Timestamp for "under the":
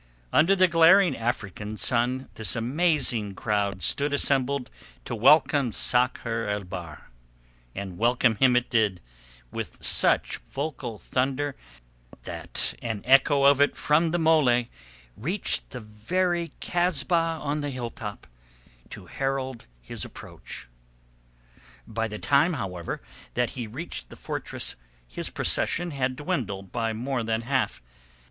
0.33-0.67